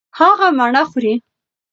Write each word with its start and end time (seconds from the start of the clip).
هغه 0.19 0.47
مڼه 0.57 0.83
خوري. 0.91 1.13